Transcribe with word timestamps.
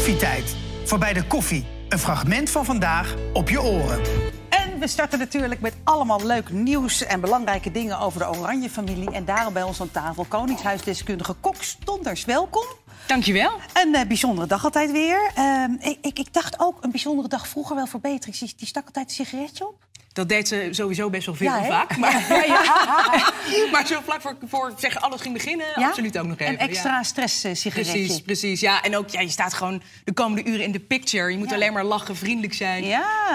Koffietijd. 0.00 0.56
Voorbij 0.84 1.12
de 1.12 1.26
koffie. 1.26 1.64
Een 1.88 1.98
fragment 1.98 2.50
van 2.50 2.64
vandaag 2.64 3.14
op 3.32 3.48
je 3.48 3.62
oren. 3.62 4.00
En 4.48 4.78
we 4.78 4.86
starten 4.86 5.18
natuurlijk 5.18 5.60
met 5.60 5.74
allemaal 5.84 6.26
leuk 6.26 6.50
nieuws 6.50 7.04
en 7.04 7.20
belangrijke 7.20 7.70
dingen 7.70 7.98
over 7.98 8.18
de 8.18 8.28
Oranje-familie. 8.28 9.10
En 9.10 9.24
daarom 9.24 9.52
bij 9.52 9.62
ons 9.62 9.80
aan 9.80 9.90
tafel 9.90 10.24
Koningshuisdeskundige 10.24 11.32
Kok 11.32 11.62
Stonders. 11.62 12.24
Welkom. 12.24 12.64
Dankjewel. 13.06 13.50
Een 13.72 13.94
eh, 13.94 14.06
bijzondere 14.06 14.46
dag 14.46 14.64
altijd 14.64 14.92
weer. 14.92 15.30
Ehm, 15.34 15.72
ik, 15.78 15.98
ik, 16.02 16.18
ik 16.18 16.32
dacht 16.32 16.60
ook 16.60 16.84
een 16.84 16.90
bijzondere 16.90 17.28
dag 17.28 17.48
vroeger 17.48 17.76
wel 17.76 17.86
voor 17.86 18.00
Beatrix. 18.00 18.38
Die, 18.38 18.52
die 18.56 18.66
stak 18.66 18.86
altijd 18.86 19.08
een 19.08 19.26
sigaretje 19.26 19.66
op. 19.66 19.89
Dat 20.12 20.28
deed 20.28 20.48
ze 20.48 20.68
sowieso 20.70 21.10
best 21.10 21.26
wel 21.26 21.34
veel 21.34 21.46
Ja, 21.46 21.64
vaak. 21.64 21.96
Maar, 21.96 22.26
ja, 22.28 22.44
ja. 22.44 23.32
maar 23.72 23.86
zo 23.86 24.00
vlak 24.04 24.20
voor, 24.20 24.36
voor 24.46 24.72
zeggen 24.76 25.00
alles 25.00 25.20
ging 25.20 25.34
beginnen, 25.34 25.74
absoluut 25.74 26.18
ook 26.18 26.26
nog 26.26 26.38
even. 26.38 26.52
Een 26.52 26.58
extra 26.58 26.90
ja. 26.90 27.02
stress-sigaretje. 27.02 27.92
Precies, 27.92 28.20
precies. 28.20 28.60
Ja, 28.60 28.82
en 28.82 28.96
ook, 28.96 29.08
ja, 29.08 29.20
je 29.20 29.28
staat 29.28 29.54
gewoon 29.54 29.82
de 30.04 30.12
komende 30.12 30.50
uren 30.50 30.64
in 30.64 30.72
de 30.72 30.80
picture. 30.80 31.30
Je 31.30 31.38
moet 31.38 31.52
alleen 31.52 31.72
maar 31.72 31.84
lachen, 31.84 32.16
vriendelijk 32.16 32.54
zijn. 32.54 32.84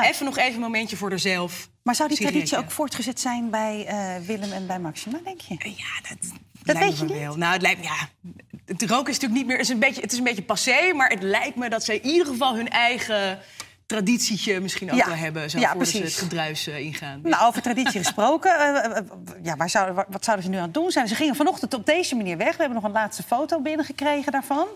Even 0.04 0.26
nog 0.26 0.38
even 0.38 0.54
een 0.54 0.60
momentje 0.60 0.98
voor 0.98 1.10
haarzelf. 1.10 1.70
Maar 1.84 1.96
zou 1.96 2.10
die 2.10 2.18
traditie 2.18 2.46
Sigaretje. 2.48 2.70
ook 2.70 2.76
voortgezet 2.76 3.20
zijn 3.20 3.50
bij 3.50 3.86
eh, 3.86 4.26
Willem 4.26 4.52
en 4.52 4.68
bij 4.68 4.80
Maxima, 4.80 5.20
denk 5.24 5.42
je? 5.42 5.54
Ja, 5.64 6.10
dat, 6.10 6.18
Dat 6.64 6.76
lijkt 6.76 6.80
weet 6.80 6.98
je 6.98 7.04
me 7.06 7.12
niet? 7.12 7.20
wel. 7.20 7.36
Nou, 7.38 7.54
het 7.54 7.62
lijkt 7.62 7.80
me, 7.80 7.86
ja. 7.86 8.10
Het 8.66 8.82
roken 8.82 9.12
is 9.12 9.20
natuurlijk 9.20 9.34
niet 9.34 9.46
meer. 9.46 9.58
Het 9.58 9.66
is 9.66 9.72
een 9.74 9.80
beetje, 9.80 10.02
het 10.02 10.12
is 10.12 10.18
een 10.18 10.24
beetje 10.24 10.44
passé, 10.44 10.94
maar 10.94 11.10
het 11.10 11.22
lijkt 11.22 11.56
me 11.56 11.70
dat 11.70 11.84
ze 11.84 12.00
in 12.00 12.10
ieder 12.10 12.28
geval 12.28 12.56
hun 12.56 12.70
eigen 12.70 13.40
traditietje 13.86 14.60
misschien 14.60 14.92
ook 14.92 14.98
Ja. 14.98 15.06
wel 15.06 15.16
hebben. 15.16 15.50
Zo 15.50 15.60
Ja, 15.60 15.86
ze 15.86 15.98
het 16.02 16.14
gedruis 16.14 16.68
eh, 16.68 16.80
ingaan. 16.80 17.20
Nou, 17.24 17.48
over 17.48 17.62
traditie 17.62 18.00
gesproken. 18.00 18.52
eh, 18.60 18.98
eh, 18.98 19.04
ja, 19.44 19.56
waar 19.56 19.70
zouden, 19.70 20.06
wat 20.10 20.24
zouden 20.24 20.46
ze 20.46 20.52
nu 20.52 20.58
aan 20.58 20.64
het 20.64 20.74
doen 20.74 20.92
zijn? 20.92 21.08
Ze 21.08 21.16
gingen 21.16 21.36
vanochtend 21.36 21.74
op 21.74 21.86
deze 21.86 22.16
manier 22.16 22.38
weg. 22.38 22.52
We 22.52 22.58
hebben 22.58 22.76
nog 22.76 22.84
een 22.84 22.92
laatste 22.92 23.24
foto 23.24 23.60
binnengekregen 23.62 24.32
daarvan. 24.32 24.68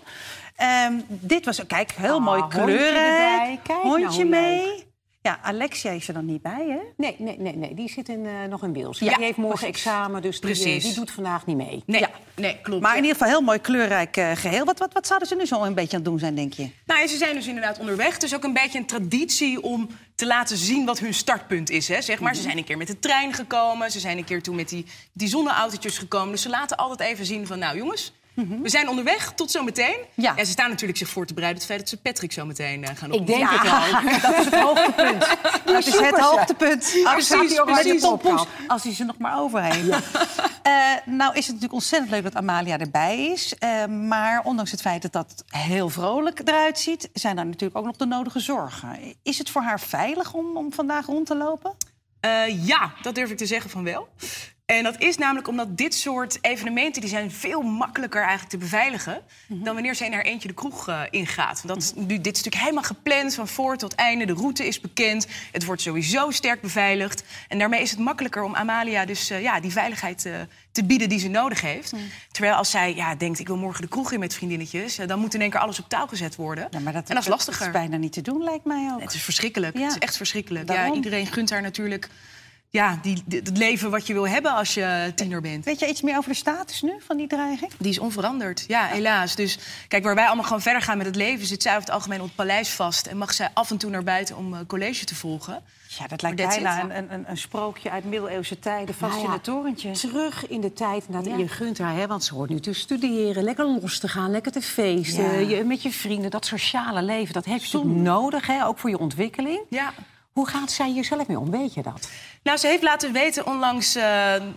Ehm, 0.55 0.93
dit 1.07 1.45
was, 1.45 1.65
kijk, 1.67 1.91
heel 1.91 2.15
Ah, 2.15 2.23
mooi 2.23 2.41
hondje 2.41 2.59
kleurrijk. 2.59 2.95
erbij. 2.95 3.59
Kijk 3.63 3.83
nou 3.83 3.99
hondje 4.01 4.21
hoe 4.21 4.29
mee. 4.31 4.87
Ja, 5.21 5.39
Alexia 5.41 5.91
is 5.91 6.07
er 6.07 6.13
dan 6.13 6.25
niet 6.25 6.41
bij, 6.41 6.65
hè? 6.67 6.77
Nee, 6.97 7.15
nee, 7.17 7.37
nee, 7.39 7.55
nee, 7.55 7.73
die 7.73 7.89
zit 7.89 8.09
in, 8.09 8.25
eh, 8.25 8.31
nog 8.49 8.63
in 8.63 8.73
Wils. 8.73 8.99
Ja, 8.99 9.15
die 9.15 9.25
heeft 9.25 9.37
morgen 9.37 9.59
precies. 9.59 9.85
examen, 9.85 10.21
dus 10.21 10.39
die, 10.41 10.49
eh, 10.73 10.81
die 10.81 10.93
doet 10.93 11.11
vandaag 11.11 11.45
niet 11.45 11.57
mee. 11.57 11.83
Nee, 11.85 11.99
Ja. 12.01 12.09
nee, 12.35 12.57
klopt. 12.61 12.81
Maar 12.81 12.91
in 12.97 13.01
ieder 13.03 13.17
geval 13.17 13.31
heel 13.31 13.41
mooi 13.41 13.59
kleurrijk 13.59 14.17
eh, 14.17 14.31
geheel. 14.35 14.65
Wat, 14.65 14.79
wat, 14.79 14.93
wat 14.93 15.07
zouden 15.07 15.27
ze 15.27 15.35
nu 15.35 15.45
zo 15.45 15.63
een 15.63 15.73
beetje 15.73 15.89
aan 15.97 16.01
het 16.03 16.09
doen 16.11 16.19
zijn, 16.19 16.35
denk 16.35 16.53
je? 16.53 16.69
Nou, 16.85 17.07
ze 17.07 17.17
zijn 17.17 17.35
dus 17.35 17.47
inderdaad 17.47 17.79
onderweg. 17.79 18.13
Het 18.13 18.23
is 18.23 18.35
ook 18.35 18.43
een 18.43 18.53
beetje 18.53 18.77
een 18.79 18.85
traditie 18.85 19.61
om 19.61 19.89
te 20.15 20.25
laten 20.25 20.57
zien 20.57 20.85
wat 20.85 20.99
hun 20.99 21.13
startpunt 21.13 21.69
is. 21.69 21.87
Hè, 21.87 22.01
zeg 22.01 22.19
maar. 22.19 22.35
Ze 22.35 22.41
zijn 22.41 22.57
een 22.57 22.63
keer 22.63 22.77
met 22.77 22.87
de 22.87 22.99
trein 22.99 23.33
gekomen. 23.33 23.91
Ze 23.91 23.99
zijn 23.99 24.17
een 24.17 24.23
keer 24.25 24.41
toen 24.41 24.55
met 24.55 24.69
die, 24.69 24.85
die 25.13 25.27
zonneautootjes 25.27 25.97
gekomen. 25.97 26.31
Dus 26.31 26.41
ze 26.41 26.49
laten 26.49 26.77
altijd 26.77 27.09
even 27.11 27.25
zien 27.25 27.47
van, 27.47 27.59
nou 27.59 27.77
jongens... 27.77 28.13
We 28.61 28.69
zijn 28.69 28.89
onderweg, 28.89 29.31
tot 29.35 29.51
zometeen. 29.51 29.97
Ja. 30.13 30.35
En 30.35 30.45
ze 30.45 30.51
staan 30.51 30.69
natuurlijk 30.69 30.97
zich 30.97 31.09
voor 31.09 31.25
te 31.25 31.33
bereiden... 31.33 31.61
op 31.63 31.67
het 31.69 31.77
feit 31.77 31.89
dat 31.89 31.99
ze 31.99 32.09
Patrick 32.09 32.31
zo 32.31 32.45
meteen 32.45 32.83
eh, 32.83 32.95
gaan 32.95 33.11
Ik 33.13 33.19
ontmoeten. 33.19 33.49
denk 33.49 33.61
het 33.61 33.73
ook. 33.73 34.17
Dat 34.23 34.37
is 34.39 34.45
het 34.45 34.59
hoogtepunt. 34.59 35.19
Dat 35.65 35.77
is 35.77 35.99
het 35.99 36.19
hoogtepunt. 36.19 36.79
Precies, 37.03 37.59
Als 38.67 38.83
hij 38.83 38.93
ze 38.93 39.03
nog 39.03 39.17
maar 39.17 39.39
over 39.39 39.63
heeft. 39.63 39.97
Eh, 40.63 40.75
nou 41.05 41.29
is 41.29 41.37
het 41.37 41.45
natuurlijk 41.45 41.73
ontzettend 41.73 42.11
leuk 42.11 42.23
dat 42.23 42.35
Amalia 42.35 42.77
erbij 42.77 43.25
is. 43.25 43.55
Eh, 43.57 43.85
maar 43.85 44.41
ondanks 44.43 44.71
het 44.71 44.81
feit 44.81 45.01
dat 45.01 45.11
dat 45.11 45.43
heel 45.47 45.89
vrolijk 45.89 46.41
eruit 46.45 46.79
ziet... 46.79 47.09
zijn 47.13 47.35
daar 47.35 47.45
natuurlijk 47.45 47.77
ook 47.77 47.85
nog 47.85 47.95
de 47.95 48.05
nodige 48.05 48.39
zorgen. 48.39 48.97
Is 49.23 49.37
het 49.37 49.49
voor 49.49 49.61
haar 49.61 49.79
veilig 49.79 50.33
om, 50.33 50.57
om 50.57 50.73
vandaag 50.73 51.05
rond 51.05 51.25
te 51.25 51.35
lopen? 51.35 51.75
Eh, 52.19 52.65
ja, 52.67 52.93
dat 53.01 53.15
durf 53.15 53.29
ik 53.31 53.37
te 53.37 53.45
zeggen 53.45 53.69
van 53.69 53.83
wel. 53.83 54.07
En 54.75 54.83
dat 54.83 55.01
is 55.01 55.17
namelijk 55.17 55.47
omdat 55.47 55.77
dit 55.77 55.93
soort 55.93 56.37
evenementen... 56.41 57.01
die 57.01 57.09
zijn 57.09 57.31
veel 57.31 57.61
makkelijker 57.61 58.19
eigenlijk 58.19 58.49
te 58.49 58.57
beveiligen... 58.57 59.21
dan 59.47 59.73
wanneer 59.73 59.95
ze 59.95 60.05
in 60.05 60.13
haar 60.13 60.21
eentje 60.21 60.47
de 60.47 60.53
kroeg 60.53 60.87
eh, 60.87 61.01
ingaat. 61.09 61.61
Want 61.63 61.67
dat 61.67 61.77
is, 61.77 61.93
nu, 61.95 62.05
dit 62.07 62.35
is 62.35 62.43
natuurlijk 62.43 62.55
helemaal 62.55 62.83
gepland 62.83 63.35
van 63.35 63.47
voor 63.47 63.77
tot 63.77 63.95
einde. 63.95 64.25
De 64.25 64.33
route 64.33 64.67
is 64.67 64.79
bekend. 64.79 65.27
Het 65.51 65.65
wordt 65.65 65.81
sowieso 65.81 66.31
sterk 66.31 66.61
beveiligd. 66.61 67.23
En 67.47 67.59
daarmee 67.59 67.81
is 67.81 67.91
het 67.91 67.99
makkelijker 67.99 68.43
om 68.43 68.55
Amalia 68.55 69.05
dus 69.05 69.29
eh, 69.29 69.41
ja, 69.41 69.59
die 69.59 69.71
veiligheid 69.71 70.25
eh, 70.25 70.33
te 70.71 70.83
bieden 70.83 71.09
die 71.09 71.19
ze 71.19 71.27
nodig 71.27 71.61
heeft. 71.61 71.93
Terwijl 72.31 72.55
als 72.55 72.69
zij 72.69 72.95
ja, 72.95 73.15
denkt, 73.15 73.39
ik 73.39 73.47
wil 73.47 73.57
morgen 73.57 73.81
de 73.81 73.87
kroeg 73.87 74.11
in 74.11 74.19
met 74.19 74.33
vriendinnetjes... 74.33 74.95
dan 74.95 75.19
moet 75.19 75.33
in 75.33 75.41
één 75.41 75.49
keer 75.49 75.59
alles 75.59 75.79
op 75.79 75.89
touw 75.89 76.07
gezet 76.07 76.35
worden. 76.35 76.67
Ja, 76.71 76.79
maar 76.79 76.93
dat, 76.93 77.09
en 77.09 77.15
dat 77.15 77.23
is 77.23 77.29
lastiger. 77.29 77.65
is 77.65 77.71
bijna 77.71 77.97
niet 77.97 78.13
te 78.13 78.21
doen, 78.21 78.43
lijkt 78.43 78.65
mij 78.65 78.91
ook. 78.93 79.01
Het 79.01 79.13
is 79.13 79.21
verschrikkelijk. 79.21 79.77
Ja. 79.77 79.83
Het 79.83 79.91
is 79.91 79.97
echt 79.97 80.17
verschrikkelijk. 80.17 80.69
Ja, 80.71 80.93
iedereen 80.93 81.27
gunt 81.27 81.49
haar 81.49 81.61
natuurlijk 81.61 82.09
ja, 82.71 82.99
die, 83.01 83.23
het 83.29 83.57
leven 83.57 83.91
wat 83.91 84.07
je 84.07 84.13
wil 84.13 84.27
hebben 84.27 84.53
als 84.53 84.73
je 84.73 85.11
tiener 85.15 85.41
bent. 85.41 85.65
Weet 85.65 85.79
je 85.79 85.87
iets 85.87 86.01
meer 86.01 86.17
over 86.17 86.29
de 86.29 86.35
status 86.35 86.81
nu 86.81 86.93
van 86.99 87.17
die 87.17 87.27
dreiging? 87.27 87.71
Die 87.77 87.91
is 87.91 87.99
onveranderd, 87.99 88.65
ja, 88.67 88.85
helaas. 88.85 89.35
Dus 89.35 89.57
kijk, 89.87 90.03
waar 90.03 90.15
wij 90.15 90.25
allemaal 90.25 90.43
gewoon 90.43 90.61
verder 90.61 90.81
gaan 90.81 90.97
met 90.97 91.05
het 91.05 91.15
leven... 91.15 91.47
zit 91.47 91.61
zij 91.61 91.71
over 91.71 91.83
het 91.83 91.93
algemeen 91.93 92.19
op 92.19 92.25
het 92.25 92.35
paleis 92.35 92.69
vast... 92.69 93.07
en 93.07 93.17
mag 93.17 93.33
zij 93.33 93.49
af 93.53 93.71
en 93.71 93.77
toe 93.77 93.89
naar 93.89 94.03
buiten 94.03 94.37
om 94.37 94.53
eh, 94.53 94.59
college 94.67 95.05
te 95.05 95.15
volgen. 95.15 95.63
Ja, 95.97 96.07
dat 96.07 96.21
lijkt 96.21 96.37
bijna 96.37 96.83
een, 96.83 97.13
een, 97.13 97.29
een, 97.29 97.37
sprookje 97.37 97.89
uit 97.89 98.03
middeleeuwse 98.03 98.59
tijden. 98.59 98.95
Vast 98.95 99.13
Nou 99.13 99.25
in 99.25 99.31
het 99.31 99.43
torentje. 99.43 99.91
Terug 99.91 100.47
in 100.47 100.61
de 100.61 100.73
tijd, 100.73 101.05
Ja. 101.09 101.37
je 101.37 101.47
gunt 101.47 101.77
haar, 101.77 101.95
hè, 101.95 102.07
want 102.07 102.23
ze 102.23 102.33
hoort 102.33 102.49
nu 102.49 102.59
te 102.59 102.73
studeren, 102.73 103.43
lekker 103.43 103.65
los 103.65 103.99
te 103.99 104.07
gaan, 104.07 104.31
lekker 104.31 104.51
te 104.51 104.61
feesten, 104.61 105.23
Ja. 105.23 105.57
je, 105.57 105.63
met 105.63 105.81
je 105.81 105.91
vrienden, 105.91 106.31
dat 106.31 106.45
sociale 106.45 107.01
leven, 107.01 107.33
dat 107.33 107.45
heb 107.45 107.63
je 107.63 107.85
nodig, 107.85 108.47
hè, 108.47 108.65
ook 108.65 108.77
voor 108.77 108.89
je 108.89 108.99
ontwikkeling. 108.99 109.59
Ja. 109.69 109.93
Hoe 110.39 110.47
gaat 110.47 110.71
zij 110.71 110.89
hier 110.89 111.05
zelf 111.05 111.27
mee 111.27 111.39
om, 111.39 111.51
weet 111.51 111.73
je 111.73 111.81
dat? 111.81 112.09
Nou, 112.43 112.57
ze 112.57 112.67
heeft 112.67 112.83
laten 112.83 113.11
weten 113.11 113.45
onlangs 113.45 113.95
eh, 113.95 114.03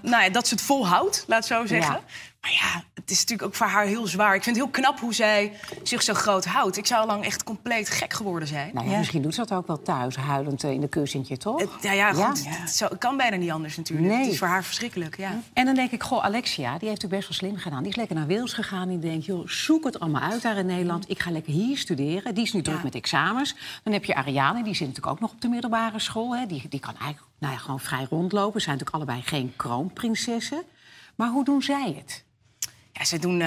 nou 0.03 0.22
ja, 0.22 0.28
dat 0.28 0.48
ze 0.48 0.54
het 0.54 0.62
volhoudt, 0.62 1.25
laat 1.26 1.47
zo 1.47 1.66
zeggen. 1.66 1.94
Ja. 1.94 2.03
Maar 2.43 2.53
ja, 2.53 2.83
het 2.95 3.11
is 3.11 3.19
natuurlijk 3.21 3.49
ook 3.49 3.55
voor 3.55 3.67
haar 3.67 3.85
heel 3.85 4.07
zwaar. 4.07 4.35
Ik 4.35 4.43
vind 4.43 4.57
het 4.57 4.65
heel 4.65 4.75
knap 4.75 5.01
hoe 5.01 5.15
zij 5.15 5.53
zich 5.83 6.03
zo 6.03 6.15
groot 6.15 6.45
houdt. 6.45 6.77
Ik 6.77 6.87
zou 6.87 7.01
al 7.01 7.07
lang 7.07 7.25
echt 7.25 7.45
compleet 7.45 7.91
gek 7.91 8.13
geworden 8.13 8.49
zijn. 8.49 8.71
Nou 8.75 8.87
ja, 8.87 8.93
Ja. 8.93 8.99
misschien 8.99 9.23
doet 9.23 9.35
ze 9.35 9.41
dat 9.45 9.53
ook 9.59 9.67
wel 9.67 9.83
thuis, 9.83 10.17
huilend 10.17 10.65
eh, 10.65 10.71
in 10.71 10.81
de 10.81 10.89
kussentje, 10.89 11.37
toch? 11.37 11.61
Het- 11.61 11.71
ja, 11.81 11.93
ja, 11.93 12.13
goed, 12.13 12.45
Ja. 12.45 12.51
Het, 12.51 12.59
het 12.61 12.71
zo- 12.77 12.89
het 12.89 12.99
kan 12.99 13.17
bijna 13.17 13.37
niet 13.37 13.51
anders 13.51 13.77
natuurlijk. 13.77 14.09
Nee. 14.09 14.19
Het 14.23 14.33
is 14.33 14.39
voor 14.39 14.49
haar 14.49 14.65
verschrikkelijk, 14.65 15.17
ja. 15.17 15.41
En 15.53 15.65
dan 15.65 15.75
denk 15.75 15.91
ik, 15.91 16.03
goh, 16.03 16.25
Alexia, 16.25 16.79
die 16.79 16.89
heeft 16.89 17.03
natuurlijk 17.03 17.27
best 17.27 17.29
wel 17.41 17.49
slim 17.51 17.61
gedaan. 17.61 17.83
Die 17.83 17.91
is 17.91 17.97
lekker 17.97 18.17
naar 18.17 18.27
Wales 18.27 18.53
gegaan. 18.53 18.89
Die 18.89 18.99
denkt, 18.99 19.25
joh, 19.25 19.49
zoek 19.49 19.85
het 19.85 20.01
allemaal 20.01 20.23
uit 20.31 20.43
daar 20.43 20.57
in 20.57 20.67
Nederland. 20.67 21.11
Ik 21.11 21.21
ga 21.21 21.31
lekker 21.31 21.53
hier 21.53 21.77
studeren. 21.79 22.35
Die 22.35 22.45
is 22.45 22.53
nu 22.53 22.63
druk 22.63 22.83
met 22.83 22.95
examens. 22.95 23.55
Dan 23.83 23.93
heb 23.93 24.05
je 24.05 24.15
Ariane, 24.15 24.63
die 24.65 24.75
zit 24.75 24.87
natuurlijk 24.87 25.15
ook 25.15 25.21
nog 25.21 25.31
op 25.33 25.41
de 25.41 25.49
middelbare 25.49 25.99
school. 25.99 26.37
Hè. 26.37 26.47
Die, 26.47 26.67
die 26.69 26.81
kan 26.81 26.95
eigenlijk 26.99 27.33
nou 27.39 27.53
ja, 27.53 27.59
gewoon 27.59 27.81
vrij 27.81 28.07
rondlopen. 28.11 28.61
Ze 28.61 28.67
zijn 28.67 28.79
natuurlijk 28.79 29.05
allebei 29.11 29.29
geen 29.29 29.53
kroonprinsessen. 29.57 30.63
Maar 31.15 31.29
hoe 31.29 31.45
doen 31.45 31.63
zij 31.63 31.95
het? 31.97 32.25
Ja, 32.93 33.05
ze 33.05 33.19
doen. 33.19 33.43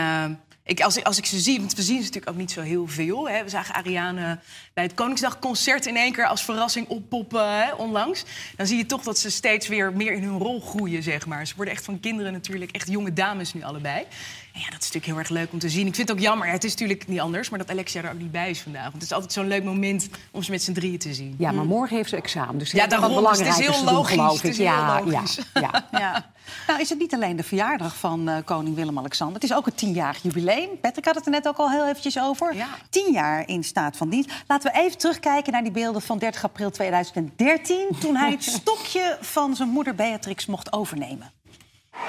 Ik, 0.66 0.82
als, 0.82 0.98
ik, 0.98 1.06
als 1.06 1.18
ik 1.18 1.26
ze 1.26 1.40
zie, 1.40 1.60
want 1.60 1.76
we 1.76 1.82
zien 1.82 1.98
ze 1.98 2.04
natuurlijk 2.04 2.32
ook 2.32 2.38
niet 2.38 2.52
zo 2.52 2.62
heel 2.62 2.88
veel. 2.88 3.30
Hè. 3.30 3.44
We 3.44 3.50
zagen 3.50 3.76
Ariane 3.76 4.40
bij 4.74 4.84
het 4.84 4.94
Koningsdagconcert 4.94 5.86
in 5.86 5.96
één 5.96 6.12
keer 6.12 6.28
als 6.28 6.44
verrassing 6.44 6.88
oppoppen 6.88 7.62
hè, 7.62 7.74
onlangs. 7.74 8.24
Dan 8.56 8.68
zie 8.68 8.78
je 8.78 8.86
toch 8.86 9.04
dat 9.04 9.20
ze 9.20 9.30
steeds 9.30 9.68
weer 9.68 9.94
meer 9.94 10.12
in 10.12 10.24
hun 10.24 10.38
rol 10.38 10.62
groeien, 10.62 11.04
zeg 11.04 11.26
maar. 11.26 11.48
Ze 11.48 11.56
worden 11.56 11.74
echt 11.74 11.86
van 11.86 12.00
kinderen 12.00 12.32
natuurlijk 12.32 12.72
echt 12.72 12.90
jonge 12.90 13.14
dames 13.14 13.54
nu 13.54 13.64
allebei. 13.64 14.06
En 14.54 14.62
ja, 14.62 14.70
dat 14.70 14.82
is 14.82 14.92
natuurlijk 14.92 15.06
heel 15.06 15.18
erg 15.18 15.30
leuk 15.30 15.52
om 15.52 15.60
te 15.60 15.70
zien. 15.70 15.88
Ik 15.88 15.96
vind 15.96 16.08
het 16.08 16.18
ook 16.18 16.24
jammer, 16.24 16.48
het 16.48 16.64
is 16.64 16.72
natuurlijk 16.72 17.08
niet 17.08 17.20
anders... 17.20 17.50
maar 17.50 17.60
dat 17.60 17.70
Alexia 17.70 18.04
er 18.04 18.12
ook 18.12 18.20
niet 18.20 18.32
bij 18.32 18.50
is 18.50 18.62
vandaag. 18.62 18.84
Want 18.84 18.94
het 18.94 19.04
is 19.04 19.12
altijd 19.12 19.34
zo'n 19.34 19.48
leuk 19.48 19.64
moment 19.64 20.10
om 20.32 20.44
ze 20.44 20.52
met 20.52 20.64
z'n 20.64 20.72
drieën 20.74 20.98
te 20.98 21.14
zien. 21.14 21.36
Ja, 21.38 21.52
maar 21.52 21.66
morgen 21.66 21.96
heeft 21.96 22.10
ze 22.10 22.16
examen. 22.16 22.58
Dus 22.58 22.72
Ja, 22.72 22.88
wat. 22.88 23.30
Dus 23.30 23.48
het 23.48 23.48
is 23.48 23.68
heel 23.68 23.86
doen, 23.86 23.94
logisch. 23.94 24.42
Het 24.42 24.44
is 24.44 24.58
heel 24.58 24.66
ja, 24.66 25.02
logisch. 25.04 25.40
Ja, 25.54 25.62
ja. 25.62 25.86
Ja. 26.00 26.32
Nou 26.68 26.80
is 26.80 26.90
het 26.90 27.00
niet 27.00 27.14
alleen 27.14 27.36
de 27.36 27.44
verjaardag 27.44 27.96
van 27.98 28.30
eh, 28.30 28.38
koning 28.46 28.76
Willem-Alexander. 28.76 29.36
Het 29.36 29.44
is 29.44 29.54
ook 29.54 29.66
het 29.66 29.78
tienjarig 29.78 30.24
jubileum. 30.24 30.55
Patrick 30.82 31.06
had 31.06 31.16
het 31.16 31.26
er 31.26 31.32
net 31.32 31.48
ook 31.48 31.58
al 31.58 31.70
heel 31.70 31.88
eventjes 31.88 32.20
over. 32.20 32.56
Ja. 32.56 32.68
Tien 32.90 33.12
jaar 33.12 33.48
in 33.48 33.64
staat 33.64 33.98
van 33.98 34.10
dienst. 34.10 34.32
Laten 34.48 34.72
we 34.72 34.80
even 34.80 34.98
terugkijken 34.98 35.52
naar 35.52 35.64
die 35.64 35.72
beelden 35.72 36.02
van 36.02 36.18
30 36.18 36.44
april 36.44 36.70
2013... 36.72 37.88
toen 38.00 38.16
hij 38.16 38.32
het 38.32 38.44
stokje 38.62 39.18
van 39.22 39.56
zijn 39.56 39.70
moeder 39.70 39.96
Beatrix 39.96 40.46
mocht 40.46 40.74
overnemen. 40.74 41.32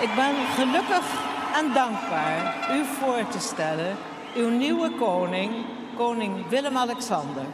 Ik 0.01 0.15
ben 0.15 0.35
gelukkig 0.55 1.35
en 1.55 1.73
dankbaar 1.73 2.69
u 2.77 2.85
voor 2.85 3.29
te 3.29 3.41
stellen, 3.41 3.97
uw 4.37 4.49
nieuwe 4.49 4.91
koning, 4.91 5.53
koning 5.97 6.49
Willem-Alexander. 6.49 7.45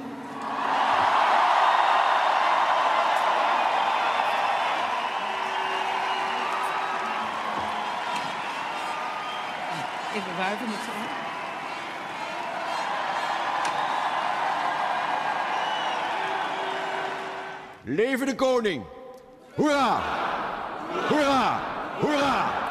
Even 10.43 10.59
wuiven 10.59 10.69
met. 10.69 10.79
Leven 17.85 18.27
de 18.27 18.35
koning! 18.35 18.85
Hoera! 19.55 20.01
Hoera! 21.09 21.61
Hoera! 22.01 22.62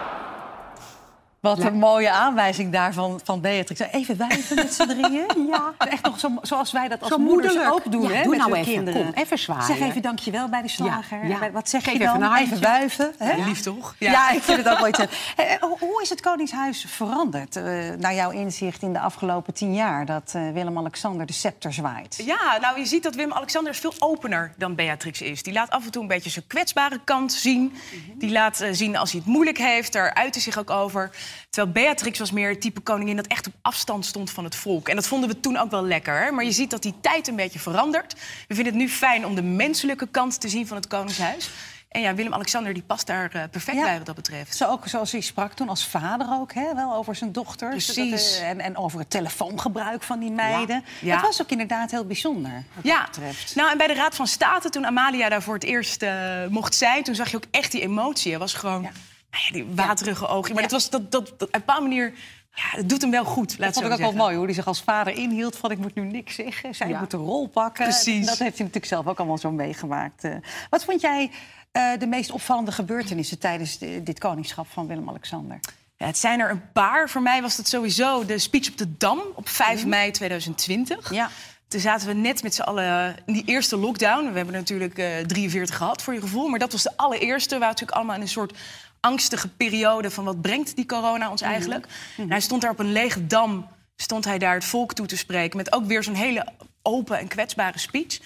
Wat 1.42 1.60
een 1.60 1.74
mooie 1.78 2.12
aanwijzing 2.12 2.72
daarvan 2.72 3.20
van 3.24 3.42
Beatrix. 3.42 3.80
Even 3.80 4.18
wuiven 4.18 4.56
met 4.56 4.74
z'n 4.74 4.86
drieën. 4.88 5.26
Ja. 5.52 5.74
Echt 5.78 6.04
nog 6.04 6.20
zo, 6.20 6.30
zoals 6.42 6.72
wij 6.72 6.88
dat 6.88 7.00
als 7.02 7.10
Zo 7.10 7.18
moeders 7.18 7.54
moederlijk. 7.54 7.86
ook 7.86 7.92
doen, 7.92 8.02
Ja, 8.02 8.10
hè, 8.10 8.22
doe 8.24 8.30
met 8.30 8.40
nou 8.40 8.52
hun 8.52 8.60
even. 8.60 8.74
kinderen. 8.74 9.04
Kom, 9.04 9.14
even 9.14 9.38
zwaaien. 9.40 9.66
Zeg 9.66 9.80
even 9.80 10.02
dankjewel 10.02 10.50
bij 10.50 10.62
de 10.62 10.68
slager. 10.68 11.28
Ja, 11.28 11.44
ja. 11.44 11.52
Wat 11.52 11.70
zeg 11.70 11.84
Geef 11.84 11.94
je 11.94 12.00
even 12.04 12.20
dan? 12.20 12.36
Even 12.36 12.62
wuiven. 12.62 13.14
Hè? 13.18 13.44
Lief 13.44 13.62
toch? 13.62 13.96
Ja. 13.98 14.32
ik 14.32 14.42
vind 14.44 14.58
het 14.58 14.68
ook 14.70 14.78
wel 14.84 14.88
iets. 14.88 15.00
Eh, 15.00 15.46
Hoe 15.80 16.02
is 16.02 16.10
het 16.10 16.22
Koningshuis 16.22 16.86
veranderd, 16.88 17.56
eh, 17.56 17.64
naar 17.98 18.14
jouw 18.14 18.30
inzicht 18.30 18.82
in 18.82 18.94
de 18.94 19.00
afgelopen 19.00 19.54
tien 19.54 19.74
jaar... 19.74 20.06
dat 20.06 20.32
eh, 20.36 20.42
Willem-Alexander 20.54 21.26
de 21.26 21.34
scepter 21.34 21.74
zwaait? 21.74 22.22
Ja, 22.26 22.58
nou 22.62 22.80
je 22.80 22.86
ziet 22.86 23.04
dat 23.04 23.16
Willem-Alexander 23.16 23.76
veel 23.76 23.94
opener 24.00 24.54
dan 24.58 24.76
Beatrix 24.76 25.22
is. 25.22 25.44
Die 25.44 25.54
laat 25.54 25.70
af 25.70 25.86
en 25.86 25.92
toe 25.92 26.02
een 26.02 26.08
beetje 26.08 26.30
zijn 26.30 26.48
kwetsbare 26.48 27.00
kant 27.04 27.34
zien. 27.34 27.74
Die 28.16 28.32
laat 28.32 28.66
zien 28.72 28.98
als 28.98 29.12
hij 29.12 29.20
het 29.20 29.30
moeilijk 29.30 29.58
heeft. 29.58 29.94
Daar 29.94 30.14
uit 30.14 30.34
hij 30.34 30.44
zich 30.44 30.58
ook 30.60 30.70
over. 30.70 31.12
Terwijl 31.50 31.74
Beatrix 31.74 32.20
was 32.20 32.32
meer 32.32 32.50
het 32.50 32.62
type 32.62 32.80
koningin 32.82 33.16
dat 33.16 33.28
echt 33.28 33.48
op 33.48 33.54
afstand 33.62 34.06
stond 34.06 34.32
van 34.32 34.44
het 34.44 34.56
volk. 34.56 34.90
En 34.90 34.96
dat 34.96 35.08
vonden 35.08 35.30
we 35.30 35.40
toen 35.40 35.58
ook 35.58 35.72
wel 35.72 35.86
lekker. 35.86 36.24
hè. 36.24 36.32
Maar 36.32 36.44
je 36.44 36.52
ziet 36.52 36.70
dat 36.70 36.82
die 36.82 36.94
tijd 37.02 37.28
een 37.28 37.36
beetje 37.36 37.60
verandert. 37.60 38.14
We 38.48 38.56
vinden 38.56 38.74
het 38.74 38.82
nu 38.82 38.90
fijn 38.90 39.26
om 39.26 39.36
de 39.36 39.44
menselijke 39.44 40.08
kant 40.08 40.42
te 40.42 40.50
zien 40.50 40.68
van 40.68 40.78
het 40.78 40.88
Koningshuis. 40.88 41.50
En 41.90 42.02
ja, 42.02 42.16
Willem-Alexander 42.16 42.74
die 42.74 42.84
past 42.84 43.08
daar 43.08 43.32
eh, 43.34 43.44
perfect 43.52 43.78
Ja. 43.78 43.84
bij 43.84 43.98
wat 43.98 44.06
dat 44.06 44.16
betreft. 44.16 44.56
Zo 44.56 44.66
ook 44.70 44.88
zoals 44.88 45.12
hij 45.12 45.22
sprak 45.22 45.54
toen 45.54 45.70
als 45.70 45.88
vader 45.88 46.28
ook, 46.32 46.54
hè? 46.54 46.76
wel 46.76 46.94
over 46.96 47.16
zijn 47.16 47.32
dochters. 47.32 47.86
Precies. 47.94 48.34
Dat, 48.38 48.44
en, 48.44 48.60
en 48.60 48.78
over 48.78 49.00
het 49.00 49.10
telefoongebruik 49.10 50.04
van 50.04 50.20
die 50.20 50.32
meiden. 50.32 50.84
Ja. 51.02 51.14
Het 51.16 51.22
was 51.26 51.42
ook 51.42 51.50
inderdaad 51.50 51.92
heel 51.92 52.06
bijzonder, 52.06 52.64
wat 52.74 52.84
Ja, 52.84 52.98
dat 53.00 53.06
betreft. 53.12 53.56
nou 53.56 53.72
en 53.72 53.78
bij 53.78 53.88
de 53.88 53.94
Raad 53.94 54.16
van 54.16 54.28
State, 54.28 54.70
toen 54.70 54.86
Amalia 54.86 55.30
daar 55.30 55.42
voor 55.42 55.54
het 55.54 55.64
eerst 55.64 56.02
eh, 56.04 56.46
mocht 56.50 56.76
zijn... 56.76 57.04
toen 57.04 57.16
zag 57.16 57.30
je 57.32 57.38
ook 57.38 57.46
echt 57.52 57.72
die 57.72 57.82
emotie. 57.82 58.32
Het 58.32 58.40
was 58.42 58.54
gewoon 58.54 58.82
Ja. 58.82 58.92
Nou 59.32 59.44
ja, 59.46 59.52
die 59.54 59.66
waterige 59.76 60.28
ogen. 60.28 60.54
Maar 60.54 60.62
dat 60.64 60.72
was 60.72 60.90
dat, 60.90 61.12
dat, 61.12 61.26
dat, 61.28 61.32
op 61.34 61.42
een 61.42 61.60
bepaalde 61.60 61.88
manier... 61.88 62.14
Ja, 62.56 62.64
het 62.78 62.90
doet 62.90 63.02
hem 63.02 63.12
wel 63.12 63.26
goed, 63.26 63.50
laat 63.58 63.74
Dat 63.74 63.84
vond 63.84 63.86
ik 63.86 63.92
ook 63.92 64.14
wel 64.14 64.24
mooi, 64.24 64.36
hoe 64.36 64.46
hij 64.46 64.54
zich 64.54 64.68
als 64.68 64.82
vader 64.82 65.14
inhield 65.14 65.56
van 65.58 65.72
ik 65.72 65.78
moet 65.78 65.96
nu 65.96 66.04
niks 66.04 66.36
zeggen. 66.36 66.76
Zij 66.76 66.96
moet 67.00 67.12
de 67.12 67.18
rol 67.18 67.48
pakken. 67.48 67.84
Precies. 67.84 68.26
Dat 68.26 68.38
heeft 68.38 68.58
hij 68.58 68.66
natuurlijk 68.66 68.86
zelf 68.86 69.08
ook 69.08 69.18
allemaal 69.18 69.38
zo 69.38 69.52
meegemaakt. 69.52 70.24
Eh, 70.24 70.36
wat 70.70 70.84
vond 70.84 71.02
jij 71.02 71.32
eh, 71.72 71.92
de 72.00 72.08
meest 72.08 72.32
opvallende 72.32 72.72
gebeurtenissen 72.72 73.40
tijdens 73.40 73.78
de- 73.78 74.04
dit 74.04 74.20
koningschap 74.20 74.68
van 74.70 74.88
Willem-Alexander? 74.88 75.60
Ja, 75.98 76.06
het 76.06 76.18
zijn 76.18 76.40
er 76.40 76.50
een 76.50 76.72
paar. 76.72 77.10
Voor 77.10 77.22
mij 77.22 77.42
was 77.42 77.58
het 77.58 77.68
sowieso 77.68 78.26
de 78.26 78.38
speech 78.40 78.70
op 78.70 78.78
de 78.78 78.98
Dam 78.98 79.22
op 79.36 79.50
5 79.50 79.86
mei 79.86 80.12
2020. 80.12 81.04
Mhm. 81.06 81.14
Ja. 81.14 81.30
Toen 81.68 81.80
zaten 81.80 82.08
we 82.08 82.14
net 82.14 82.44
met 82.44 82.56
z'n 82.56 82.62
allen 82.62 83.16
in 83.26 83.34
die 83.34 83.46
eerste 83.46 83.78
lockdown. 83.78 84.30
We 84.32 84.36
hebben 84.36 84.54
natuurlijk 84.56 84.98
eh 84.98 85.18
43 85.18 85.78
gehad, 85.78 86.02
voor 86.02 86.14
je 86.14 86.20
gevoel. 86.22 86.48
Maar 86.48 86.60
dat 86.60 86.72
was 86.72 86.84
de 86.84 86.98
allereerste. 86.98 87.54
We 87.54 87.60
waren 87.60 87.68
natuurlijk 87.74 87.98
allemaal 87.98 88.16
in 88.16 88.22
een 88.22 88.28
soort 88.28 88.58
angstige 89.02 89.48
periode... 89.48 90.12
van 90.12 90.24
wat 90.24 90.42
brengt 90.42 90.76
die 90.76 90.86
corona 90.86 91.30
ons 91.30 91.42
Mhm. 91.42 91.52
eigenlijk. 91.52 91.88
En 92.18 92.30
hij 92.30 92.42
stond 92.42 92.62
daar 92.62 92.72
op 92.72 92.80
een 92.80 92.92
lege 92.92 93.28
dam... 93.28 93.68
stond 93.96 94.26
hij 94.26 94.38
daar 94.38 94.54
het 94.54 94.66
volk 94.66 94.94
toe 94.94 95.06
te 95.06 95.18
spreken... 95.18 95.58
met 95.58 95.74
ook 95.74 95.86
weer 95.86 96.04
zo'n 96.04 96.14
hele 96.14 96.48
open 96.82 97.20
en 97.20 97.28
kwetsbare 97.28 97.80
speech. 97.80 98.20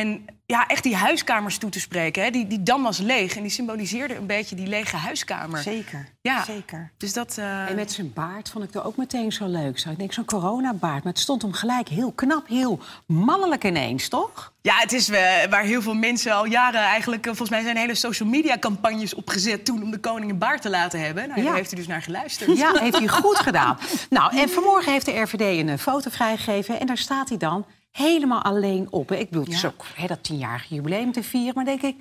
En 0.00 0.24
ja, 0.46 0.66
echt 0.66 0.82
die 0.82 0.96
huiskamers 0.96 1.58
toe 1.58 1.70
te 1.70 1.80
spreken. 1.80 2.22
Hè. 2.22 2.30
Die, 2.30 2.46
die 2.46 2.62
dam 2.62 2.82
was 2.82 2.98
leeg 2.98 3.36
en 3.36 3.42
die 3.42 3.50
symboliseerde 3.50 4.16
een 4.16 4.26
beetje 4.26 4.56
die 4.56 4.66
lege 4.66 4.96
huiskamer. 4.96 5.62
Zeker, 5.62 6.08
Ja. 6.20 6.44
zeker. 6.44 6.92
Dus 6.96 7.12
dat... 7.12 7.38
eh, 7.38 7.68
En 7.70 7.76
met 7.76 7.92
zijn 7.92 8.12
baard 8.12 8.48
vond 8.50 8.64
ik 8.64 8.74
er 8.74 8.84
ook 8.84 8.96
meteen 8.96 9.32
zo 9.32 9.46
leuk. 9.46 9.78
Zo, 9.78 9.90
ik 9.90 9.98
denk 9.98 10.12
zo'n 10.12 10.24
coronabaard. 10.24 11.04
Maar 11.04 11.12
het 11.12 11.22
stond 11.22 11.42
hem 11.42 11.52
gelijk 11.52 11.88
heel 11.88 12.12
knap, 12.12 12.48
heel 12.48 12.80
mannelijk 13.06 13.64
ineens, 13.64 14.08
toch? 14.08 14.52
Ja, 14.62 14.74
het 14.78 14.92
is 14.92 15.08
eh, 15.08 15.20
waar 15.50 15.62
heel 15.62 15.82
veel 15.82 15.94
mensen 15.94 16.32
al 16.32 16.44
jaren 16.46 16.80
eigenlijk... 16.80 17.20
eh, 17.26 17.28
volgens 17.28 17.50
mij 17.50 17.62
zijn 17.62 17.76
hele 17.76 17.94
social 17.94 18.28
media 18.28 18.58
campagnes 18.58 19.14
opgezet... 19.14 19.64
toen 19.64 19.82
om 19.82 19.90
de 19.90 19.98
koning 19.98 20.30
een 20.30 20.38
baard 20.38 20.62
te 20.62 20.70
laten 20.70 21.00
hebben. 21.00 21.28
Nou, 21.28 21.40
Ja. 21.40 21.46
daar 21.46 21.56
heeft 21.56 21.70
hij 21.70 21.78
dus 21.78 21.88
naar 21.88 22.02
geluisterd. 22.02 22.58
Ja, 22.58 22.72
heeft 22.74 22.98
hij 22.98 23.08
goed 23.08 23.38
gedaan. 23.48 23.78
Nou, 24.10 24.36
en 24.38 24.48
vanmorgen 24.48 24.92
heeft 24.92 25.06
de 25.06 25.20
RVD 25.20 25.40
een 25.68 25.78
foto 25.78 26.10
vrijgegeven. 26.10 26.80
En 26.80 26.86
daar 26.86 26.98
staat 26.98 27.28
hij 27.28 27.38
dan 27.38 27.66
helemaal 27.96 28.42
alleen 28.42 28.86
op. 28.90 29.08
hè. 29.08 29.16
Ik 29.16 29.28
bedoel, 29.28 29.44
het 29.44 29.52
is 29.54 29.64
ook 29.64 29.84
hè, 29.94 30.06
dat 30.06 30.22
tienjarige 30.22 30.74
jubileum 30.74 31.12
te 31.12 31.22
vieren. 31.22 31.54
Maar 31.54 31.64
denk 31.64 31.82
ik, 31.82 31.96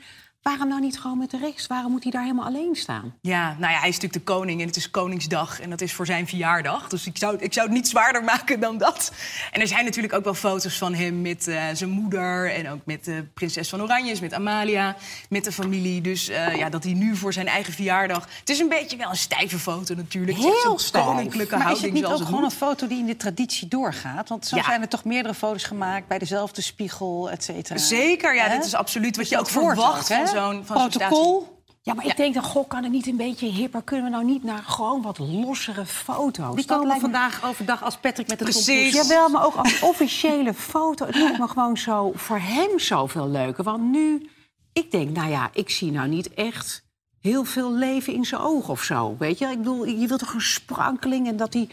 waarom 0.50 0.68
nou 0.68 0.82
niet 0.82 1.00
gewoon 1.00 1.18
met 1.18 1.32
de 1.32 1.38
rest? 1.38 1.68
Waarom 1.68 1.92
moet 1.92 2.04
hij 2.04 2.12
daar 2.12 2.22
helemaal 2.22 2.46
alleen 2.46 2.76
staan? 2.76 3.14
Ja, 3.22 3.56
nou 3.60 3.74
ja, 3.74 3.80
hij 3.80 3.90
is 3.90 3.96
natuurlijk 3.96 4.26
de 4.26 4.34
koning 4.34 4.62
en 4.62 4.68
het 4.68 4.76
is 4.76 4.92
Koningsdag 4.92 5.62
en 5.62 5.70
dat 5.70 5.82
is 5.82 5.94
voor 5.94 6.06
zijn 6.06 6.28
verjaardag. 6.28 6.88
Dus 6.90 7.06
ik 7.06 7.18
zou, 7.18 7.38
ik 7.40 7.54
zou 7.54 7.66
het 7.66 7.76
niet 7.76 7.88
zwaarder 7.88 8.24
maken 8.34 8.60
dan 8.60 8.78
dat. 8.78 9.12
En 9.52 9.62
er 9.62 9.68
zijn 9.68 9.86
natuurlijk 9.86 10.14
ook 10.14 10.24
wel 10.24 10.34
foto's 10.34 10.78
van 10.78 10.94
hem 10.94 11.22
met 11.22 11.48
eh, 11.48 11.64
zijn 11.74 11.90
moeder 11.90 12.52
en 12.54 12.70
ook 12.70 12.80
met 12.86 13.06
de 13.06 13.26
prinses 13.34 13.70
van 13.70 13.82
Oranje, 13.82 14.16
met 14.22 14.34
Amalia, 14.34 14.96
met 15.30 15.44
de 15.44 15.52
familie. 15.52 16.02
Dus 16.02 16.30
eh, 16.30 16.56
ja, 16.56 16.70
dat 16.70 16.84
hij 16.84 16.94
nu 16.94 17.16
voor 17.16 17.34
zijn 17.34 17.48
eigen 17.48 17.74
verjaardag. 17.74 18.28
Het 18.40 18.50
is 18.50 18.60
een 18.60 18.70
beetje 18.70 18.98
wel 18.98 19.10
een 19.10 19.16
stijve 19.16 19.60
foto 19.60 19.96
natuurlijk. 19.96 20.38
Heel 20.38 20.80
stijf. 20.80 21.06
koninklijke 21.06 21.58
Maar 21.58 21.66
is 21.66 21.72
het 21.72 21.80
houding 21.82 21.94
niet 21.94 22.06
ook 22.06 22.20
het 22.20 22.28
gewoon 22.28 22.44
een 22.44 22.52
foto 22.52 22.88
die 22.88 22.98
in 23.00 23.06
de 23.06 23.18
traditie 23.18 23.68
doorgaat? 23.68 24.30
Want 24.30 24.46
zo 24.48 24.56
Ja. 24.56 24.64
zijn 24.64 24.82
er 24.82 24.88
toch 24.88 25.04
meerdere 25.04 25.34
foto's 25.34 25.64
gemaakt 25.64 26.08
bij 26.08 26.18
dezelfde 26.20 26.62
spiegel, 26.62 27.30
et 27.32 27.44
cetera. 27.44 27.80
Zeker, 27.80 28.36
ja, 28.36 28.44
Hè? 28.48 28.56
dit 28.56 28.66
is 28.66 28.74
absoluut 28.74 29.16
wat 29.16 29.30
Dus 29.30 29.30
je 29.30 29.40
ook 29.40 29.50
verwacht 29.50 30.12
ook, 30.12 30.35
zo'n 30.36 30.66
van 30.66 30.76
protocol. 30.90 31.54
Ja, 31.82 31.94
maar 31.94 32.06
ik 32.06 32.18
denk 32.18 32.34
dan, 32.34 32.44
goh, 32.44 32.68
kan 32.68 32.84
het 32.84 32.92
niet 32.92 33.08
een 33.08 33.16
beetje 33.18 33.48
hipper? 33.48 33.82
Kunnen 33.82 34.06
we 34.06 34.12
nou 34.12 34.24
niet 34.26 34.44
naar 34.44 34.64
gewoon 34.64 35.02
wat 35.02 35.18
lossere 35.18 35.86
foto's? 35.86 36.56
Die 36.56 36.66
Dat 36.66 36.78
komen 36.78 36.94
me- 36.96 37.00
vandaag 37.00 37.46
overdag 37.46 37.84
als 37.84 37.98
Patrick 37.98 38.28
met 38.28 38.38
de 38.40 38.44
Precies. 38.44 38.92
tompoes. 38.94 39.08
Jawel, 39.10 39.30
maar 39.30 39.46
ook 39.46 39.56
als 39.56 39.80
officiële 39.82 40.54
foto. 40.54 41.06
Het 41.06 41.16
lijkt 41.16 41.38
me 41.38 41.48
gewoon 41.48 41.78
zo 41.78 42.12
voor 42.16 42.40
hem 42.40 42.80
zoveel 42.80 43.30
leuker. 43.30 43.64
Want 43.64 43.84
nu, 43.84 44.30
ik 44.74 44.92
denk, 44.92 45.16
nou 45.16 45.30
ja, 45.30 45.50
ik 45.54 45.70
zie 45.70 45.92
nou 45.92 46.08
niet 46.08 46.34
echt 46.34 46.84
heel 47.20 47.44
veel 47.44 47.74
leven 47.74 48.14
in 48.14 48.26
zijn 48.26 48.42
ogen 48.42 48.70
of 48.70 48.82
zo. 48.84 49.16
Weet 49.20 49.38
je, 49.40 49.46
ik 49.48 49.58
bedoel, 49.58 49.86
je 49.86 50.08
wilt 50.08 50.20
toch 50.20 50.34
een 50.34 50.42
sprankeling 50.42 51.28
en 51.28 51.38
dat 51.38 51.54
hij... 51.54 51.70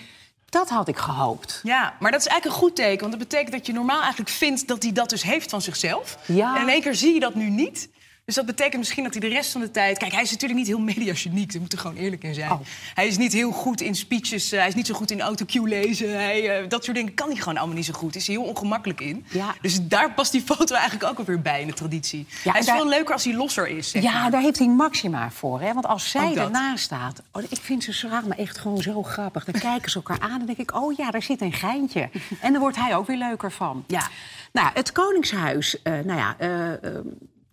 Dat 0.49 0.69
had 0.69 0.89
ik 0.89 0.97
gehoopt. 0.97 1.61
Ja, 1.63 1.95
maar 2.01 2.11
dat 2.11 2.21
is 2.21 2.27
eigenlijk 2.27 2.57
een 2.57 2.67
goed 2.67 2.77
teken. 2.77 2.99
Want 3.01 3.11
dat 3.11 3.29
betekent 3.29 3.53
dat 3.53 3.67
je 3.67 3.73
normaal 3.73 4.01
eigenlijk 4.01 4.31
vindt 4.31 4.69
dat 4.69 4.83
hij 4.83 4.93
dat 4.93 5.09
dus 5.11 5.23
heeft 5.23 5.51
van 5.51 5.63
zichzelf. 5.63 6.19
Ja. 6.27 6.57
En 6.57 6.63
in 6.63 6.69
één 6.69 6.81
keer 6.83 6.95
zie 6.95 7.15
je 7.15 7.21
dat 7.21 7.35
nu 7.35 7.51
niet. 7.51 7.89
Dus 8.25 8.35
dat 8.35 8.47
betekent 8.47 8.77
misschien 8.79 9.03
dat 9.05 9.13
hij 9.13 9.21
de 9.21 9.29
rest 9.35 9.53
van 9.53 9.61
de 9.61 9.71
tijd... 9.71 9.99
Kijk, 9.99 10.13
hij 10.13 10.23
is 10.23 10.31
natuurlijk 10.31 10.59
niet 10.59 10.69
heel 10.69 10.79
mediageniek. 10.81 11.53
Daar 11.53 11.61
moet 11.61 11.73
er 11.73 11.79
gewoon 11.79 11.97
eerlijk 11.97 12.25
in 12.25 12.35
zijn. 12.35 12.51
Oh. 12.51 12.61
Hij 12.95 13.07
is 13.07 13.17
niet 13.17 13.33
heel 13.33 13.51
goed 13.51 13.81
in 13.81 13.95
speeches. 13.95 14.53
eh, 14.53 14.59
hij 14.59 14.69
is 14.69 14.75
niet 14.75 14.87
zo 14.87 14.95
goed 14.95 15.11
in 15.11 15.21
autocue 15.21 15.69
lezen. 15.69 16.11
Hij, 16.15 16.59
eh, 16.61 16.69
dat 16.69 16.85
soort 16.85 16.97
dingen 16.97 17.15
kan 17.15 17.29
hij 17.29 17.37
gewoon 17.37 17.57
allemaal 17.57 17.77
niet 17.77 17.85
zo 17.85 17.93
goed. 17.93 18.17
Is 18.17 18.27
hij 18.27 18.37
heel 18.37 18.45
ongemakkelijk 18.45 19.01
in. 19.01 19.25
Ja. 19.31 19.55
Dus 19.61 19.79
daar 19.83 20.13
past 20.13 20.33
die 20.33 20.41
foto 20.43 20.75
eigenlijk 20.75 21.11
ook 21.11 21.19
alweer 21.19 21.41
bij 21.43 21.61
in 21.61 21.67
de 21.67 21.73
traditie. 21.73 22.27
Ja, 22.45 22.51
hij 22.51 22.61
is 22.61 22.67
daar- 22.67 22.77
veel 22.77 22.89
leuker 22.89 23.13
als 23.13 23.25
hij 23.25 23.35
losser 23.35 23.69
is. 23.69 23.91
zeg 23.91 24.03
Ja, 24.03 24.21
maar. 24.21 24.31
daar 24.31 24.43
heeft 24.43 24.59
hij 24.59 24.69
Maxima 24.69 25.31
voor. 25.31 25.61
Hè? 25.61 25.73
Want 25.73 25.87
als 25.87 26.11
zij 26.11 26.37
ernaast 26.37 26.85
staat... 26.85 27.23
Oh, 27.33 27.43
ik 27.49 27.61
vind 27.61 27.85
ze 27.85 27.93
zo 27.95 28.09
maar 28.09 28.39
echt 28.39 28.59
gewoon 28.59 28.83
zo 28.83 29.03
grappig. 29.03 29.45
Dan 29.45 29.61
kijken 29.61 29.91
ze 29.91 29.97
elkaar 29.97 30.21
aan 30.21 30.41
en 30.41 30.47
denk 30.47 30.59
ik... 30.59 30.75
oh 30.75 30.93
ja, 30.97 31.11
daar 31.11 31.23
zit 31.23 31.41
een 31.41 31.53
geintje. 31.53 32.11
En 32.41 32.53
daar 32.53 32.61
wordt 32.61 32.77
hij 32.77 32.97
ook 32.97 33.07
weer 33.07 33.17
leuker 33.19 33.53
van. 33.53 33.85
Ja. 33.87 34.09
Nou, 34.53 34.71
het 34.75 34.93
Koningshuis, 34.93 35.83
eh, 35.83 35.93
nou 35.93 36.19
ja... 36.19 36.35
eh, 36.39 36.73
eh, 36.73 36.79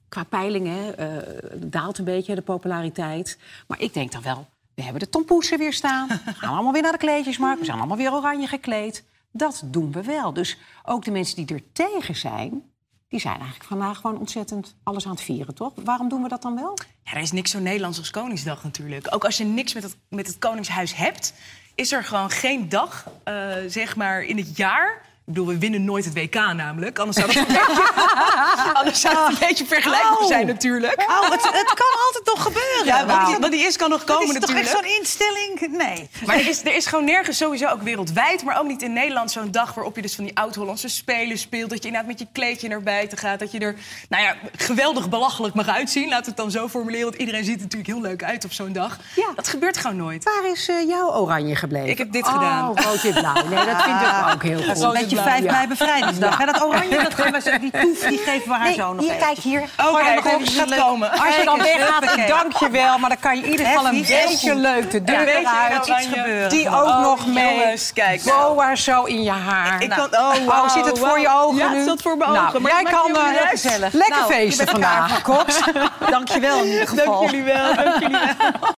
qua 0.10 0.24
peilingen 0.24 0.98
eh, 0.98 1.08
daalt 1.56 1.98
een 1.98 2.06
beetje 2.06 2.36
de 2.36 2.42
populariteit. 2.42 3.38
Maar 3.68 3.82
ik 3.82 3.94
denk 3.94 4.12
dan 4.12 4.22
wel... 4.22 4.48
we 4.76 4.82
hebben 4.84 5.02
de 5.02 5.10
tompoesen 5.10 5.58
weer 5.58 5.74
staan. 5.74 6.08
We 6.08 6.34
gaan 6.34 6.54
allemaal 6.54 6.74
weer 6.74 6.82
naar 6.82 6.92
de 6.92 6.98
kleedjesmarkt. 6.98 7.60
We 7.60 7.66
zijn 7.66 7.78
allemaal 7.78 7.98
weer 7.98 8.14
oranje 8.14 8.48
gekleed. 8.48 9.04
Dat 9.32 9.62
doen 9.66 9.92
we 9.92 10.04
wel. 10.04 10.34
Dus 10.34 10.58
ook 10.84 11.06
de 11.06 11.12
mensen 11.12 11.46
die 11.46 11.56
er 11.56 11.64
tegen 11.74 12.16
zijn... 12.16 12.64
die 13.08 13.20
zijn 13.20 13.36
eigenlijk 13.36 13.70
vandaag 13.70 13.98
gewoon 13.98 14.20
ontzettend 14.20 14.76
alles 14.84 15.06
aan 15.06 15.12
het 15.12 15.22
vieren, 15.22 15.56
toch? 15.56 15.74
Waarom 15.84 16.10
doen 16.10 16.24
we 16.24 16.30
dat 16.30 16.42
dan 16.42 16.56
wel? 16.56 16.78
Ja, 17.04 17.12
er 17.12 17.22
is 17.22 17.32
niks 17.32 17.52
zo 17.52 17.60
Nederlands 17.60 17.98
als 17.98 18.12
Koningsdag 18.12 18.64
natuurlijk. 18.64 19.08
Ook 19.10 19.26
als 19.26 19.38
je 19.38 19.44
niks 19.44 19.74
met 19.74 19.84
het, 19.84 19.98
met 20.10 20.28
het 20.28 20.38
Koningshuis 20.38 20.96
hebt, 20.96 21.34
is 21.76 21.92
er 21.92 22.04
gewoon 22.04 22.30
geen 22.30 22.70
dag, 22.70 23.08
eh, 23.24 23.54
zeg 23.68 23.96
maar, 23.96 24.24
in 24.24 24.38
het 24.38 24.58
jaar. 24.58 25.02
Ik 25.30 25.36
bedoel, 25.36 25.54
we 25.54 25.58
winnen 25.58 25.84
nooit 25.84 26.06
het 26.06 26.14
WK 26.14 26.36
namelijk. 26.36 27.00
Anders 27.00 27.18
zou, 27.18 27.34
dat 27.34 27.36
een 27.36 27.48
beetje, 27.54 28.74
anders 28.74 29.02
zou 29.02 29.18
het 29.18 29.28
een 29.28 29.48
beetje 29.48 29.66
vergelijkbaar 29.66 30.28
zijn 30.28 30.48
natuurlijk. 30.48 31.06
Oh, 31.08 31.22
het, 31.22 31.44
het 31.44 31.74
kan 31.74 32.00
altijd 32.06 32.26
nog 32.26 32.44
gebeuren. 32.44 32.86
Ja, 32.86 33.06
wat, 33.06 33.40
Want 33.40 33.42
die, 33.42 33.50
die 33.50 33.68
is 33.68 33.78
kan 33.78 33.90
nog 33.90 34.04
komen 34.04 34.28
het 34.28 34.36
is 34.36 34.40
toch 34.42 34.56
natuurlijk. 34.56 34.76
echt 34.76 34.88
zo'n 34.88 34.98
instelling? 35.00 35.78
Nee. 35.78 36.10
Maar 36.26 36.36
er 36.36 36.48
is, 36.48 36.66
er 36.66 36.76
is 36.76 36.86
gewoon 36.86 37.06
nergens 37.06 37.38
sowieso 37.38 37.68
ook 37.68 37.82
wereldwijd, 37.82 38.44
maar 38.44 38.60
ook 38.60 38.68
niet 38.68 38.82
in 38.82 38.94
Nederland 38.94 39.32
zo'n 39.32 39.52
dag 39.52 39.74
waarop 39.74 39.96
je 39.96 40.02
dus 40.02 40.16
van 40.16 40.24
die 40.24 40.38
oud-Hollandse 40.38 40.88
spelen 40.88 41.38
speelt. 41.38 41.70
Dat 41.70 41.80
je 41.80 41.86
inderdaad 41.88 42.10
met 42.10 42.20
je 42.20 42.28
kleedje 42.32 42.68
naar 42.68 42.84
buiten 42.84 43.18
gaat. 43.18 43.40
Dat 43.40 43.52
je 43.52 43.60
er, 43.60 43.76
nou 44.10 44.24
ja, 44.24 44.36
geweldig 44.56 45.10
belachelijk 45.10 45.56
mag 45.56 45.68
uitzien. 45.68 46.10
Laten 46.10 46.24
we 46.24 46.30
het 46.30 46.38
dan 46.38 46.52
zo 46.52 46.68
formuleren, 46.68 47.06
want 47.06 47.20
iedereen 47.20 47.44
ziet 47.44 47.56
er 47.56 47.62
natuurlijk 47.62 47.90
heel 47.90 48.02
leuk 48.02 48.24
uit 48.24 48.46
op 48.46 48.54
zo'n 48.54 48.74
dag. 48.74 48.98
Ja. 49.16 49.28
Dat 49.36 49.48
gebeurt 49.48 49.78
gewoon 49.78 49.98
nooit. 49.98 50.24
Waar 50.24 50.52
is 50.52 50.68
eh, 50.70 50.88
jouw 50.88 51.12
oranje 51.14 51.56
gebleven? 51.56 51.90
Ik 51.90 51.98
heb 51.98 52.12
dit 52.12 52.26
oh, 52.26 52.34
gedaan. 52.34 52.78
rood 52.78 53.02
wit 53.02 53.14
blauw. 53.14 53.48
Nee, 53.48 53.66
dat 53.66 53.82
vind 53.82 54.02
ik 54.02 54.34
ook 54.34 54.44
heel 54.44 54.64
goed. 54.74 55.19
5 55.22 55.44
ja. 55.44 55.52
mei 55.52 55.68
bevrijdingsdag. 55.68 56.38
hè? 56.38 56.46
Dat 56.46 56.64
oranje, 56.64 57.04
dat 57.04 57.14
gaan 57.14 57.32
we 57.32 57.60
die 57.60 57.72
toef, 57.82 58.00
die 58.00 58.18
geven 58.18 58.48
we 58.48 58.54
haar 58.54 58.64
Nee, 58.64 58.74
zo 58.74 58.94
nog 58.94 59.04
hier, 59.06 59.14
even. 59.14 59.26
kijk 59.26 59.38
hier. 59.38 59.62
Oh, 59.80 59.86
Gooi 59.86 60.04
kijk, 60.04 60.24
nog 60.24 60.34
even 60.34 60.48
gaat 60.54 60.76
komen. 60.76 61.12
Als 61.12 61.36
je 61.36 61.42
dan 61.46 61.58
weggaat, 61.58 62.28
dank 62.28 62.54
je 62.58 62.70
wel. 62.70 62.98
Maar 62.98 63.10
dan 63.10 63.20
kan 63.20 63.38
je 63.38 63.44
in 63.44 63.52
ieder 63.52 63.66
geval 63.66 63.86
een 63.88 64.06
beetje 64.08 64.56
leuk 64.56 64.92
de 64.92 65.04
deur 65.04 65.20
Een 65.20 65.26
beetje 65.26 66.16
eruit. 66.16 66.50
Die 66.50 66.68
ook 66.70 66.74
Oh, 66.90 67.02
nog 67.02 67.28
mee. 67.28 67.74
kijk 67.94 68.24
nou. 68.24 68.54
Boa 68.56 68.76
zo 68.76 69.04
in 69.04 69.24
je 69.24 69.32
haar. 69.32 69.82
Ik 69.82 69.88
Nou, 69.96 70.10
kan, 70.10 70.20
oh, 70.22 70.48
oh, 70.48 70.70
zit 70.70 70.86
het 70.86 71.00
voor 71.00 71.20
je 71.20 71.30
ogen 71.34 71.58
Ja, 71.58 71.70
nu? 71.70 71.76
het 71.78 71.88
zat 71.88 72.02
voor 72.02 72.18
mijn 72.18 72.32
Nou, 72.32 72.48
ogen. 72.48 72.62
Maar 72.62 72.72
jij 72.72 72.84
kan 72.92 73.16
eh, 73.16 73.50
gezellig. 73.50 73.94
lekker 73.94 74.18
Nou, 74.18 74.32
feesten 74.34 74.68
vandaag, 74.68 75.22
Cox. 75.22 75.60
Dank 76.10 76.28
je 76.30 76.40
wel 76.40 76.58
in 76.64 76.68
ieder 76.72 76.88
geval. 76.88 77.06
Dank 77.20 77.30
jullie 77.32 77.44
wel, 77.54 77.76
dank 77.76 78.00
jullie 78.00 78.18
wel. 78.18 78.60